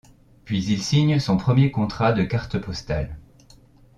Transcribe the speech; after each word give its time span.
Puis 0.45 0.63
il 0.65 0.81
signe 0.81 1.19
son 1.19 1.37
premier 1.37 1.69
contrat 1.69 2.11
de 2.11 2.23
cartes 2.23 2.57
postales. 2.57 3.19